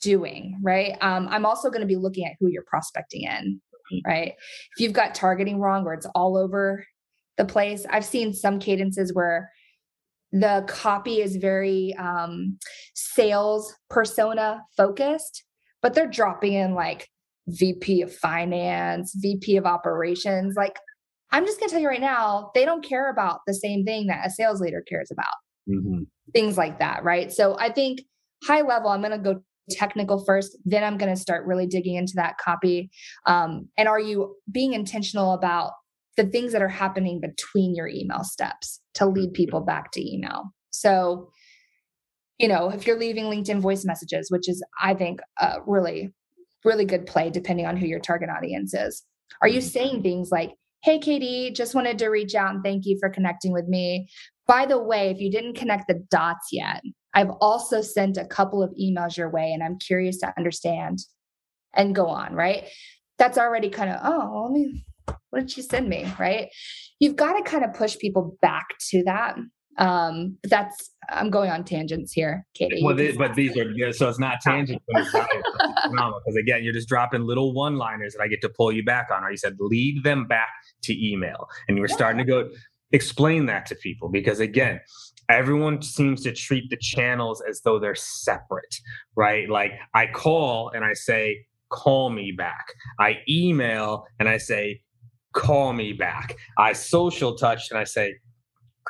[0.00, 0.96] doing, right?
[1.00, 3.60] Um, I'm also going to be looking at who you're prospecting in,
[3.92, 4.08] mm-hmm.
[4.08, 4.32] right?
[4.36, 6.84] If you've got targeting wrong or it's all over
[7.36, 9.50] the place, I've seen some cadences where
[10.32, 12.58] the copy is very um,
[12.94, 15.44] sales persona focused,
[15.82, 17.08] but they're dropping in like
[17.48, 20.56] VP of finance, VP of operations.
[20.56, 20.78] Like,
[21.30, 24.06] I'm just going to tell you right now, they don't care about the same thing
[24.08, 25.26] that a sales leader cares about.
[25.68, 26.02] Mm-hmm.
[26.32, 27.32] Things like that, right?
[27.32, 28.00] So I think
[28.44, 31.96] high level, I'm going to go technical first then i'm going to start really digging
[31.96, 32.90] into that copy.
[33.26, 35.72] Um, and are you being intentional about
[36.16, 40.44] the things that are happening between your email steps to lead people back to email?
[40.70, 41.30] So
[42.38, 46.12] you know if you're leaving linkedin voice messages which is i think a really
[46.66, 49.04] really good play depending on who your target audience is
[49.40, 50.52] are you saying things like
[50.82, 54.08] hey KD just wanted to reach out and thank you for connecting with me.
[54.46, 56.82] By the way if you didn't connect the dots yet
[57.16, 60.98] I've also sent a couple of emails your way and I'm curious to understand
[61.74, 62.68] and go on, right?
[63.18, 64.84] That's already kind of, oh, let me,
[65.30, 66.06] what did she send me?
[66.18, 66.50] Right.
[67.00, 69.36] You've got to kind of push people back to that.
[69.78, 72.82] Um, but that's, I'm going on tangents here, KD.
[72.82, 77.22] Well, they, but these are, yeah, so it's not tangents, because again, you're just dropping
[77.22, 79.24] little one liners that I get to pull you back on.
[79.24, 80.48] Or you said, lead them back
[80.82, 81.48] to email.
[81.66, 81.94] And you were yeah.
[81.94, 82.50] starting to go,
[82.92, 84.80] explain that to people because again
[85.30, 88.76] everyone seems to treat the channels as though they're separate,
[89.16, 89.48] right?
[89.48, 92.66] Like I call and I say, call me back.
[93.00, 94.82] I email and I say,
[95.34, 96.36] call me back.
[96.58, 98.14] I social touch and I say,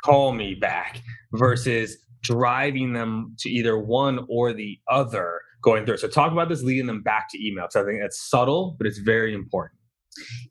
[0.03, 1.01] call me back
[1.33, 5.97] versus driving them to either one or the other going through.
[5.97, 7.67] So talk about this leading them back to email.
[7.69, 9.76] So I think it's subtle, but it's very important.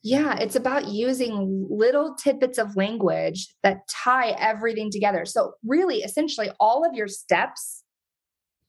[0.02, 5.24] Yeah, it's about using little tidbits of language that tie everything together.
[5.24, 7.82] So, really, essentially, all of your steps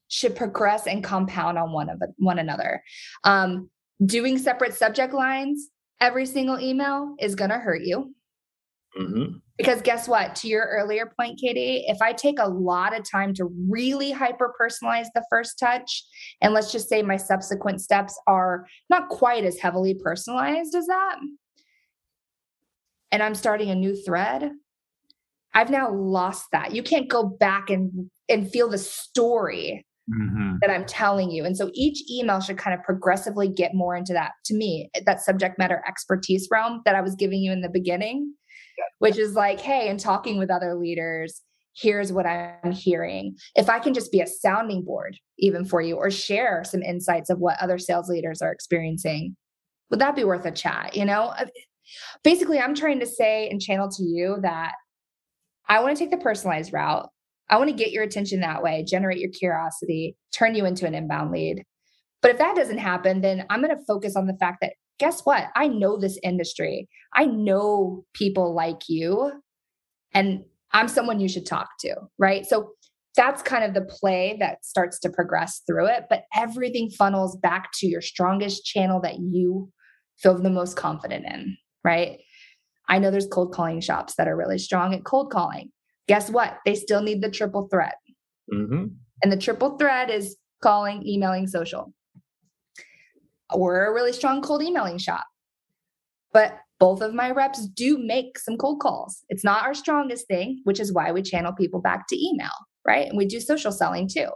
[0.10, 2.82] should progress and compound on one of one another.
[3.24, 3.70] Um,
[4.06, 8.14] doing separate subject lines every single email is going to hurt you.
[8.98, 9.38] Mm-hmm.
[9.58, 10.36] Because guess what?
[10.36, 14.54] To your earlier point, KD, if I take a lot of time to really hyper
[14.60, 16.04] personalize the first touch,
[16.42, 21.18] and let's just say my subsequent steps are not quite as heavily personalized as that,
[23.12, 24.52] and I'm starting a new thread,
[25.54, 26.74] I've now lost that.
[26.74, 30.60] You can't go back and and feel the story Mm-hmm.
[30.62, 31.44] that I'm telling you.
[31.44, 35.20] And so each email should kind of progressively get more into that, to me, that
[35.20, 38.34] subject matter expertise realm that I was giving you in the beginning,
[39.00, 41.42] which is like, hey, in talking with other leaders,
[41.76, 43.36] here's what I'm hearing.
[43.56, 47.30] If I can just be a sounding board, even for you, or share some insights
[47.30, 49.36] of what other sales leaders are experiencing,
[49.90, 50.96] would that be worth a chat?
[50.96, 51.46] You know, Uh,
[52.24, 54.74] basically, I'm trying to say and channel to you that
[55.70, 57.10] I want to take the personalized route.
[57.50, 60.96] I want to get your attention that way, generate your curiosity, turn you into an
[60.96, 61.64] inbound lead.
[62.22, 65.22] But if that doesn't happen, then I'm going to focus on the fact that guess
[65.22, 65.46] what?
[65.56, 66.88] I know this industry.
[67.14, 69.32] I know people like you,
[70.14, 72.46] and I'm someone you should talk to, right?
[72.46, 72.72] So
[73.16, 76.06] that's kind of the play that starts to progress through it.
[76.10, 79.72] But everything funnels back to your strongest channel that you
[80.20, 82.20] feel the most confident in, right?
[82.90, 85.72] I know there's cold calling shops that are really strong at cold calling
[86.08, 86.58] guess what?
[86.66, 87.96] They still need the triple threat.
[88.54, 88.86] Mm-hmm.
[89.24, 91.94] And the triple threat is calling, emailing, social.
[93.56, 95.26] We're a really strong cold emailing shop.
[96.34, 99.24] But both of my reps do make some cold calls.
[99.30, 102.52] It's not our strongest thing, which is why we channel people back to email,
[102.86, 103.08] right?
[103.08, 104.28] And we do social selling too.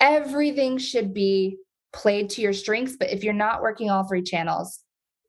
[0.00, 1.56] Everything should be
[1.92, 4.80] played to your strengths, but if you're not working all three channels,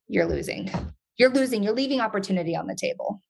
[0.08, 0.70] you're losing.
[1.18, 1.64] You're losing.
[1.64, 3.22] You're leaving opportunity on the table.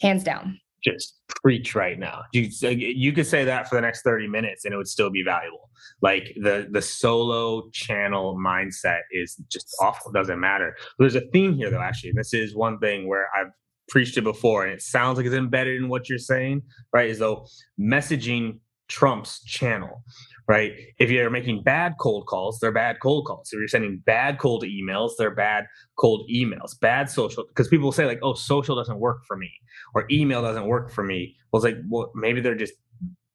[0.00, 2.22] Hands down just preach right now.
[2.32, 5.22] You you could say that for the next 30 minutes and it would still be
[5.22, 5.70] valuable.
[6.02, 10.12] Like the the solo channel mindset is just awful.
[10.12, 10.76] Doesn't matter.
[10.98, 12.10] There's a theme here though, actually.
[12.10, 13.52] And this is one thing where I've
[13.88, 16.62] preached it before and it sounds like it's embedded in what you're saying,
[16.92, 17.08] right?
[17.08, 17.46] Is though
[17.80, 18.58] messaging
[18.88, 20.02] trumps channel
[20.48, 20.72] right?
[20.98, 23.50] If you're making bad cold calls, they're bad cold calls.
[23.52, 25.66] If you're sending bad cold emails, they're bad
[25.98, 26.78] cold emails.
[26.78, 29.50] Bad social, because people say like, "Oh, social doesn't work for me,"
[29.94, 32.74] or "Email doesn't work for me." Well, it's like, well, maybe they're just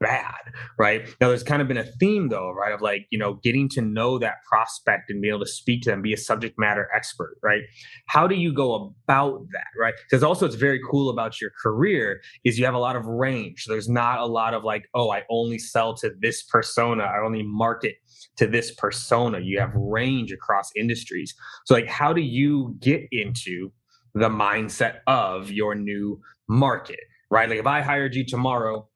[0.02, 0.42] bad,
[0.78, 1.08] right?
[1.22, 3.82] Now, there's kind of been a theme though, right, of like, you know, getting to
[3.82, 7.38] know that prospect and be able to speak to them, be a subject matter expert,
[7.44, 7.62] right?
[8.08, 8.74] How do you go
[9.06, 9.94] about that, right?
[10.10, 13.66] Because also, it's very cool about your career is you have a lot of range.
[13.68, 17.44] There's not a lot of like, oh, I only sell to this persona, I only
[17.44, 17.96] market
[18.38, 19.40] to this persona.
[19.40, 21.34] You have range across industries.
[21.66, 23.72] So, like, how do you get into
[24.16, 27.00] the mindset of your new market?
[27.30, 27.48] Right.
[27.48, 28.90] Like if I hired you tomorrow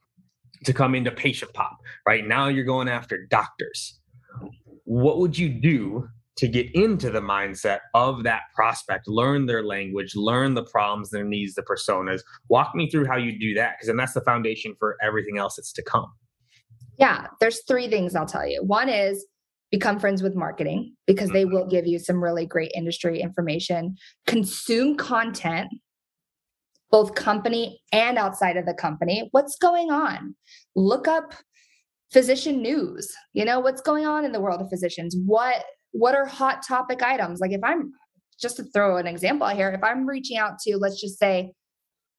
[0.65, 1.75] to come into PatientPop.
[2.07, 3.99] Right now, you're going after doctors.
[4.83, 9.07] What would you do to get into the mindset of that prospect?
[9.07, 12.21] Learn their language, learn the problems, their needs, the personas.
[12.49, 15.55] Walk me through how you do that, because then that's the foundation for everything else
[15.55, 16.11] that's to come.
[16.97, 18.63] Yeah, there's three things I'll tell you.
[18.63, 19.25] One is
[19.71, 21.53] become friends with marketing because they mm-hmm.
[21.53, 23.95] will give you some really great industry information.
[24.27, 25.67] Consume content
[26.95, 29.27] both company and outside of the company.
[29.31, 30.33] What's going on?
[30.77, 31.33] Look up
[32.09, 33.13] physician news.
[33.33, 35.13] You know, what's going on in the world of physicians?
[35.25, 37.41] What what are hot topic items?
[37.41, 37.91] Like if I'm
[38.39, 41.51] just to throw an example here, if I'm reaching out to let's just say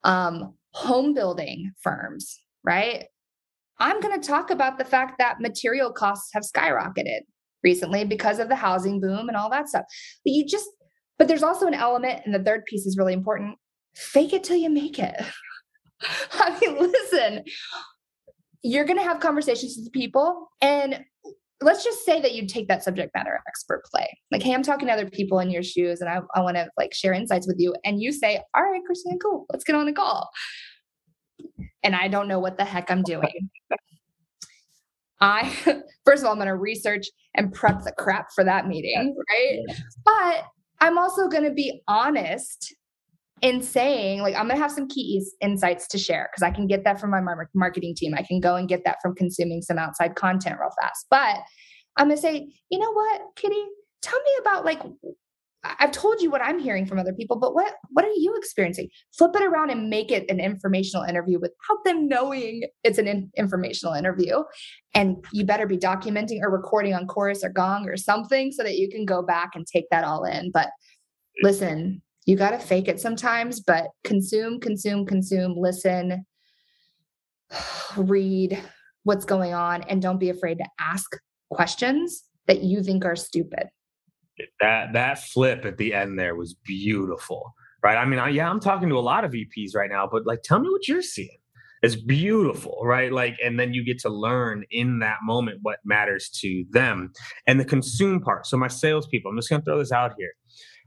[0.05, 3.07] um home building firms, right?
[3.79, 7.21] I'm going to talk about the fact that material costs have skyrocketed
[7.65, 9.87] recently because of the housing boom and all that stuff.
[10.23, 10.69] But you just
[11.19, 13.57] but there's also an element and the third piece is really important
[13.97, 15.17] fake it till you make it.
[16.33, 17.45] I mean, listen,
[18.63, 21.05] you're going to have conversations with people and
[21.63, 24.07] let's just say that you take that subject matter expert play.
[24.31, 26.69] Like, hey, I'm talking to other people in your shoes and I, I want to
[26.77, 27.75] like share insights with you.
[27.85, 30.29] And you say, all right, Christina, cool, let's get on a call.
[31.83, 33.49] And I don't know what the heck I'm doing.
[35.21, 35.51] I,
[36.05, 39.59] first of all, I'm going to research and prep the crap for that meeting, right?
[40.05, 40.45] But
[40.81, 42.75] I'm also going to be honest
[43.43, 46.67] in saying like i'm going to have some key insights to share because i can
[46.67, 47.21] get that from my
[47.55, 48.15] marketing team.
[48.15, 51.07] I can go and get that from consuming some outside content real fast.
[51.11, 51.39] But
[51.97, 53.55] i'm going to say you know what KD?
[54.03, 54.81] Tell me about like
[55.81, 58.89] i've told you what i'm hearing from other people but what what are you experiencing?
[59.17, 63.31] Flip it around and make it an informational interview without them knowing it's an in-
[63.37, 64.43] informational interview.
[64.95, 68.77] And you better be documenting or recording on Chorus or Gong or something so that
[68.77, 70.51] you can go back and take that all in.
[70.53, 70.71] But
[71.43, 76.27] listen you got to fake it sometimes, but consume, consume, consume, listen,
[77.97, 78.61] read
[79.05, 81.17] what's going on, and don't be afraid to ask
[81.51, 83.69] questions that you think are stupid.
[84.61, 87.97] That that flip at the end there was beautiful, right?
[87.97, 90.43] I mean, I, yeah, I'm talking to a lot of VPs right now, but like,
[90.43, 91.39] tell me what you're seeing.
[91.83, 93.13] It's beautiful, right?
[93.13, 97.13] Like, and then you get to learn in that moment what matters to them
[97.47, 98.47] and the consume part.
[98.47, 100.33] So my salespeople, I'm just going to throw this out here.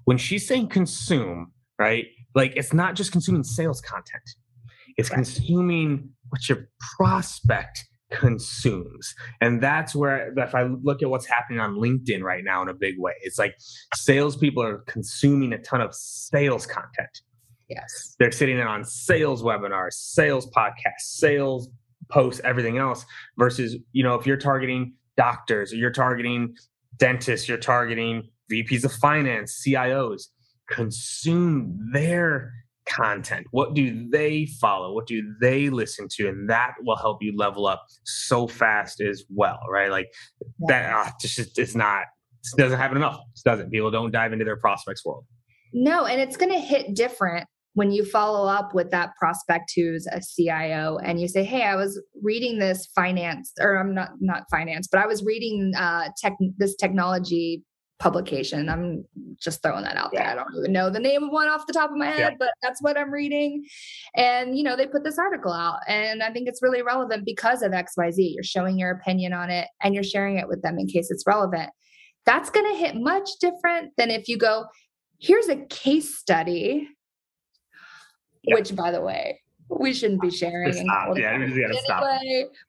[0.10, 2.08] When she's saying consume, right?
[2.34, 4.24] Like, it's not just consuming sales content.
[4.98, 9.14] It's consuming what your prospect consumes.
[9.40, 12.74] And that's where, if I look at what's happening on LinkedIn right now in a
[12.74, 13.54] big way, it's like
[13.94, 17.22] salespeople are consuming a ton of sales content.
[17.70, 18.16] Yes.
[18.18, 21.70] They're sitting in on sales webinars, sales podcasts, sales
[22.10, 23.06] posts, everything else.
[23.38, 26.56] Versus, you know, if you're targeting doctors or you're targeting
[26.98, 30.24] dentists, you're targeting VPs of finance, CIOs,
[30.70, 32.52] consume their
[32.88, 33.48] content?
[33.52, 34.94] What do they follow?
[34.94, 36.28] What do they listen to?
[36.28, 39.92] And that will help you level up so fast as well, right?
[39.92, 40.08] Like
[40.68, 42.04] that uh, just it's not
[42.54, 43.20] it doesn't happen enough.
[43.36, 43.70] It doesn't.
[43.70, 45.26] People don't dive into their prospects world.
[45.74, 50.08] No, and it's going to hit different when you follow up with that prospect who's
[50.08, 54.44] a CIO and you say, "Hey, I was reading this finance, or I'm not not
[54.50, 57.64] finance, but I was reading uh, tech this technology
[58.00, 58.70] publication.
[58.70, 59.06] I'm
[59.38, 60.24] just throwing that out yeah.
[60.24, 60.32] there.
[60.32, 62.36] I don't even know the name of one off the top of my head, yeah.
[62.40, 63.66] but that's what I'm reading.
[64.16, 67.62] And, you know, they put this article out and I think it's really relevant because
[67.62, 68.16] of XYZ.
[68.18, 71.28] You're showing your opinion on it and you're sharing it with them in case it's
[71.28, 71.70] relevant.
[72.26, 74.66] That's going to hit much different than if you go,
[75.20, 76.88] here's a case study,
[78.44, 78.56] yeah.
[78.56, 80.72] which, by the way, we shouldn't be sharing.
[80.74, 81.18] Stop.
[81.18, 82.04] Yeah, anyway, stop.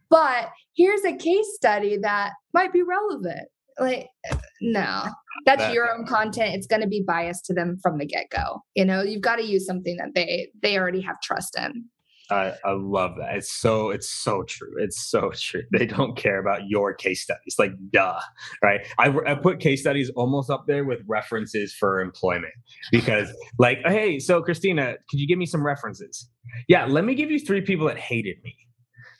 [0.09, 3.49] But here's a case study that might be relevant
[3.81, 5.05] like eh, no
[5.47, 8.63] that's that, your own content it's going to be biased to them from the get-go
[8.75, 11.85] you know you've got to use something that they they already have trust in
[12.31, 13.35] I, I love that.
[13.37, 14.73] It's so it's so true.
[14.79, 15.63] It's so true.
[15.73, 17.57] They don't care about your case studies.
[17.59, 18.21] Like duh,
[18.63, 18.87] right?
[18.99, 22.53] I, I put case studies almost up there with references for employment
[22.93, 26.29] because like, hey, so Christina, could you give me some references?
[26.69, 28.57] Yeah, let me give you three people that hated me.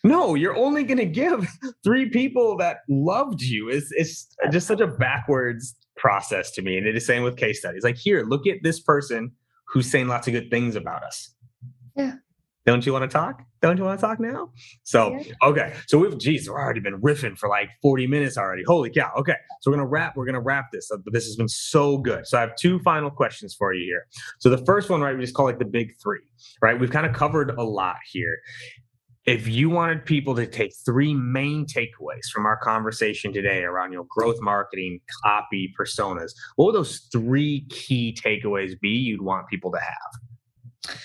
[0.03, 1.49] No, you're only going to give
[1.85, 3.69] three people that loved you.
[3.69, 6.79] It's, it's just such a backwards process to me.
[6.79, 9.33] And it is same with case studies, like, here, look at this person
[9.67, 11.35] who's saying lots of good things about us.
[11.97, 12.15] Yeah.
[12.67, 13.43] Don't you want to talk?
[13.63, 14.51] Don't you want to talk now?
[14.85, 15.33] So, yeah.
[15.43, 15.75] okay.
[15.87, 18.63] So we've, geez, we've already been riffing for like 40 minutes already.
[18.67, 19.13] Holy cow.
[19.19, 19.35] Okay.
[19.61, 20.91] So we're going to wrap, we're going to wrap this.
[21.07, 22.27] This has been so good.
[22.27, 24.07] So I have two final questions for you here.
[24.39, 26.21] So the first one, right, we just call it the big three,
[26.63, 26.79] right?
[26.79, 28.39] We've kind of covered a lot here
[29.27, 33.99] if you wanted people to take three main takeaways from our conversation today around you
[33.99, 39.71] know growth marketing copy personas what would those three key takeaways be you'd want people
[39.71, 40.97] to have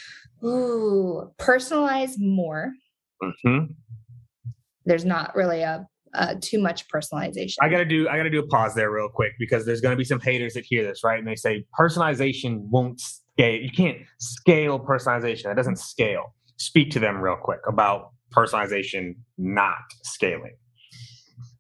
[0.44, 2.72] ooh personalize more
[3.22, 3.66] mm-hmm.
[4.86, 7.56] there's not really a uh, too much personalization.
[7.62, 8.08] I gotta do.
[8.08, 10.64] I gotta do a pause there real quick because there's gonna be some haters that
[10.64, 11.20] hear this, right?
[11.20, 13.60] And they say personalization won't scale.
[13.62, 15.44] You can't scale personalization.
[15.44, 20.56] That doesn't scale speak to them real quick about personalization not scaling?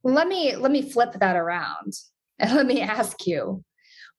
[0.03, 1.93] Let me let me flip that around
[2.39, 3.63] and let me ask you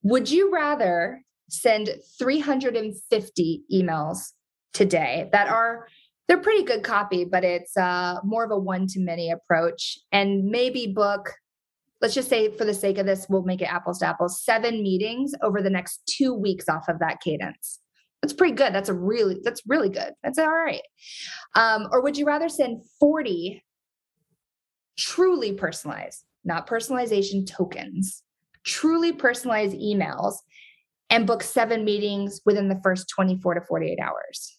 [0.02, 4.18] would you rather send 350 emails
[4.72, 5.86] today that are
[6.28, 10.44] they're pretty good copy but it's uh, more of a one to many approach and
[10.44, 11.32] maybe book
[12.00, 14.82] let's just say for the sake of this we'll make it apples to apples seven
[14.82, 17.80] meetings over the next two weeks off of that cadence
[18.26, 18.74] that's pretty good.
[18.74, 20.12] That's a really that's really good.
[20.24, 20.82] That's all right.
[21.54, 23.62] Um, or would you rather send 40
[24.98, 28.24] truly personalized, not personalization tokens,
[28.64, 30.34] truly personalized emails
[31.08, 34.58] and book seven meetings within the first 24 to 48 hours?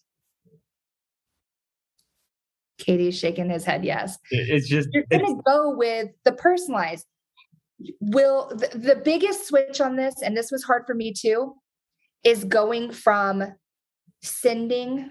[2.80, 3.84] KD's shaking his head.
[3.84, 4.16] Yes.
[4.30, 7.04] It's just you're going to go with the personalized.
[8.00, 11.54] Will the, the biggest switch on this, and this was hard for me too,
[12.24, 13.44] is going from
[14.22, 15.10] sending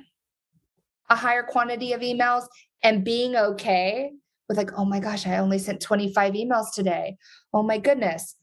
[1.09, 2.45] a higher quantity of emails
[2.83, 4.11] and being okay
[4.47, 7.17] with like, oh my gosh, I only sent 25 emails today.
[7.53, 8.35] Oh my goodness.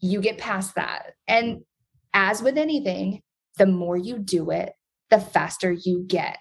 [0.00, 1.12] You get past that.
[1.26, 1.62] And
[2.14, 3.20] as with anything,
[3.58, 4.72] the more you do it,
[5.10, 6.38] the faster you get.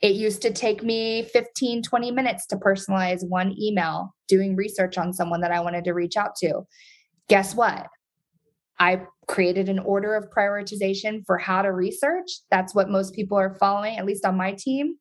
[0.00, 5.12] It used to take me 15, 20 minutes to personalize one email doing research on
[5.12, 6.62] someone that I wanted to reach out to.
[7.28, 7.86] Guess what?
[8.78, 12.40] I created an order of prioritization for how to research.
[12.50, 14.96] That's what most people are following, at least on my team.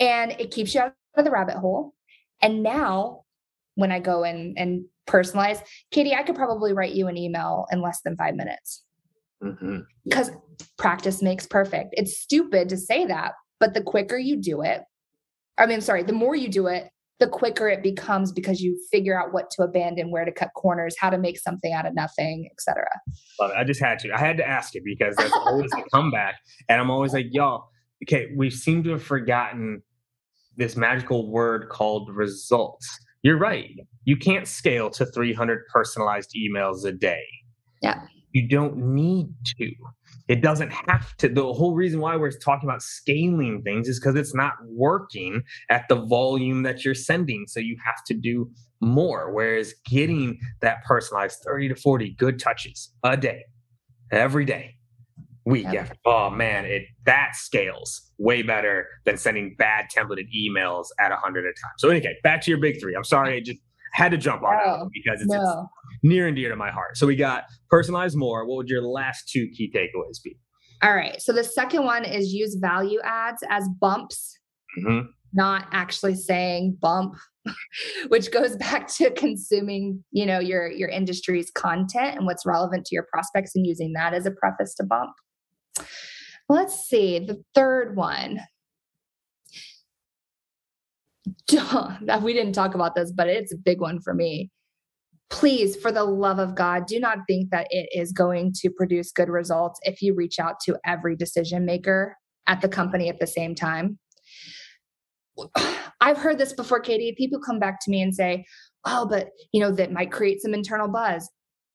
[0.00, 1.94] And it keeps you out of the rabbit hole.
[2.40, 3.22] And now,
[3.76, 5.62] when I go in and personalize,
[5.94, 8.82] KD, I could probably write you an email in less than five minutes.
[9.42, 9.78] Mm-hmm.
[10.04, 10.30] Because
[10.76, 11.90] practice makes perfect.
[11.92, 14.82] It's stupid to say that, but the quicker you do it,
[15.58, 16.88] I mean, sorry, the more you do it,
[17.22, 20.96] the quicker it becomes because you figure out what to abandon, where to cut corners,
[20.98, 22.84] how to make something out of nothing, etc.
[23.56, 24.12] I just had to.
[24.12, 26.34] I had to ask it because that's always a comeback.
[26.68, 27.68] And I'm always like, y'all,
[28.04, 29.82] okay, we seem to have forgotten
[30.56, 32.88] this magical word called results.
[33.22, 33.70] You're right.
[34.04, 37.22] You can't scale to 300 personalized emails a day.
[37.82, 38.00] Yeah.
[38.32, 39.28] You don't need
[39.58, 39.72] to.
[40.28, 41.28] It doesn't have to.
[41.28, 45.88] The whole reason why we're talking about scaling things is because it's not working at
[45.88, 47.44] the volume that you're sending.
[47.46, 49.32] So you have to do more.
[49.32, 53.44] Whereas getting that personalized 30 to 40 good touches a day,
[54.10, 54.76] every day,
[55.44, 55.82] week yep.
[55.82, 61.44] after, oh man, it that scales way better than sending bad templated emails at 100
[61.44, 61.72] at a time.
[61.78, 62.94] So, anyway, back to your big three.
[62.94, 63.58] I'm sorry, I just
[63.92, 65.40] had to jump on no, because it's, no.
[65.40, 66.96] it's, near and dear to my heart.
[66.96, 68.46] So we got personalize more.
[68.46, 70.36] What would your last two key takeaways be?
[70.82, 71.20] All right.
[71.22, 74.38] So the second one is use value adds as bumps,
[74.78, 75.06] mm-hmm.
[75.32, 77.14] not actually saying bump,
[78.08, 82.94] which goes back to consuming, you know, your your industry's content and what's relevant to
[82.94, 85.12] your prospects and using that as a preface to bump.
[86.48, 87.20] Let's see.
[87.20, 88.40] The third one
[92.22, 94.50] we didn't talk about this, but it's a big one for me.
[95.30, 99.12] Please, for the love of God, do not think that it is going to produce
[99.12, 102.16] good results if you reach out to every decision maker
[102.46, 103.98] at the company at the same time.
[106.00, 107.16] I've heard this before, KD.
[107.16, 108.44] People come back to me and say,
[108.84, 111.30] Oh, but you know, that might create some internal buzz.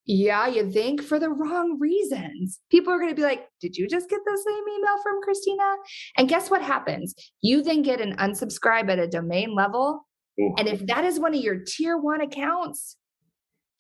[0.10, 2.62] Yeah, you think for the wrong reasons.
[2.72, 5.76] People are going to be like, Did you just get the same email from Christina?
[6.18, 7.14] And guess what happens?
[7.42, 10.08] You then get an unsubscribe at a domain level.
[10.40, 10.56] Ooh.
[10.58, 12.96] And if that is one of your tier one accounts,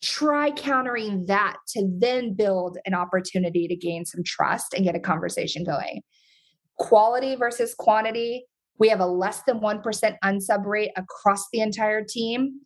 [0.03, 4.99] try countering that to then build an opportunity to gain some trust and get a
[4.99, 6.01] conversation going.
[6.77, 8.45] Quality versus quantity.
[8.79, 12.61] We have a less than 1% unsub rate across the entire team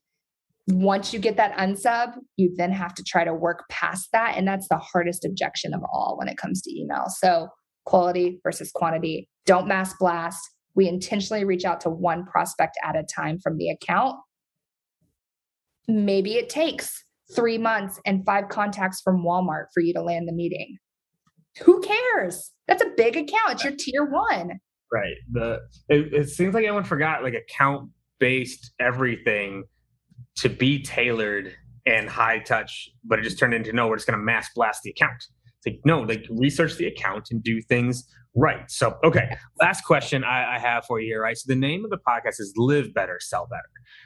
[0.72, 4.36] once you get that unsub, you then have to try to work past that.
[4.38, 7.06] And that's the hardest objection of all when it comes to email.
[7.08, 7.50] So,
[7.86, 9.28] quality versus quantity.
[9.46, 10.40] Don't mass blast.
[10.76, 14.18] We intentionally reach out to one prospect at a time from the account.
[15.88, 17.04] Maybe it takes
[17.36, 20.78] three months and five contacts from Walmart for you to land the meeting.
[21.64, 22.52] Who cares?
[22.68, 23.54] That's a big account.
[23.54, 24.60] It's your tier one.
[24.92, 25.16] Right.
[25.32, 25.60] The
[25.90, 29.64] it, it seems like everyone forgot like account based everything
[30.38, 31.54] to be tailored
[31.86, 34.84] and high touch, but it just turned into no, we're just going to mass blast
[34.84, 35.24] the account.
[35.64, 38.70] It's like, no, like research the account and do things right.
[38.70, 41.38] So, okay, last question I, I have for you right?
[41.38, 43.62] So, the name of the podcast is Live Better, Sell Better,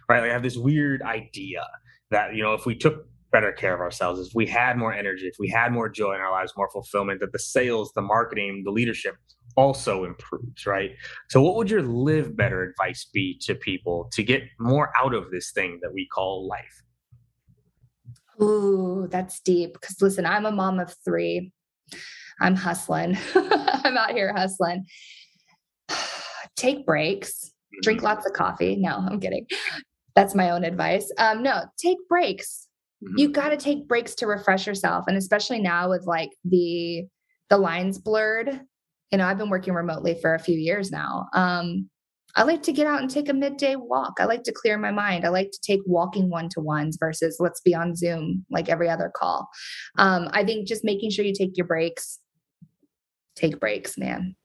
[0.09, 0.21] right?
[0.21, 1.65] Like, I have this weird idea
[2.11, 5.27] that, you know, if we took better care of ourselves, if we had more energy,
[5.27, 8.61] if we had more joy in our lives, more fulfillment, that the sales, the marketing,
[8.63, 9.15] the leadership
[9.55, 10.91] also improves, right?
[11.29, 15.31] So, what would your live better advice be to people to get more out of
[15.31, 16.83] this thing that we call life?
[18.41, 19.73] Ooh, that's deep.
[19.73, 21.51] Because listen, I'm a mom of three.
[22.41, 23.17] I'm hustling.
[23.35, 24.85] I'm out here hustling.
[26.55, 27.51] take breaks,
[27.81, 28.07] drink mm-hmm.
[28.07, 28.75] lots of coffee.
[28.75, 29.47] No, I'm kidding.
[30.15, 31.11] That's my own advice.
[31.17, 32.67] Um, no, take breaks.
[33.03, 33.19] Mm-hmm.
[33.19, 35.05] You got to take breaks to refresh yourself.
[35.07, 37.05] And especially now with like the
[37.49, 38.61] the lines blurred
[39.15, 41.29] you know, I've been working remotely for a few years now.
[41.31, 41.89] Um,
[42.35, 44.15] I like to get out and take a midday walk.
[44.19, 45.23] I like to clear my mind.
[45.23, 48.89] I like to take walking one to ones versus let's be on Zoom like every
[48.89, 49.47] other call.
[49.97, 52.19] Um, I think just making sure you take your breaks,
[53.37, 54.35] take breaks, man.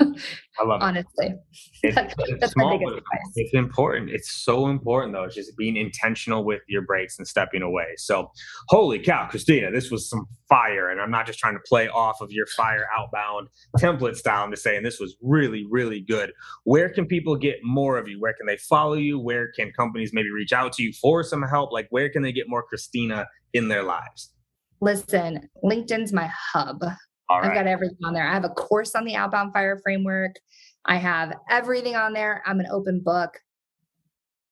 [0.00, 1.34] I love Honestly,
[1.82, 1.96] it.
[1.96, 3.32] It's, that's small, my biggest advice.
[3.36, 4.10] It's important.
[4.10, 5.24] It's so important though.
[5.24, 7.86] It's just being intentional with your breaks and stepping away.
[7.96, 8.30] So,
[8.68, 10.90] holy cow, Christina, this was some fire.
[10.90, 14.48] And I'm not just trying to play off of your fire outbound template style.
[14.50, 16.32] Just saying this was really, really good.
[16.64, 18.20] Where can people get more of you?
[18.20, 19.18] Where can they follow you?
[19.18, 21.72] Where can companies maybe reach out to you for some help?
[21.72, 24.34] Like, where can they get more Christina in their lives?
[24.80, 26.84] Listen, LinkedIn's my hub.
[27.28, 28.26] All I've got everything on there.
[28.26, 30.36] I have a course on the outbound fire framework.
[30.84, 32.42] I have everything on there.
[32.46, 33.38] I'm an open book.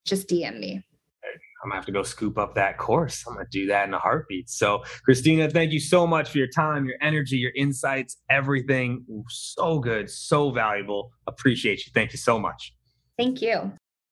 [0.05, 0.83] Just DM me.
[1.63, 3.25] I'm gonna have to go scoop up that course.
[3.27, 4.51] I'm gonna do that in a heartbeat.
[4.51, 9.05] So, Christina, thank you so much for your time, your energy, your insights, everything.
[9.29, 11.11] So good, so valuable.
[11.27, 11.93] Appreciate you.
[11.95, 12.75] Thank you so much.
[13.19, 13.73] Thank you.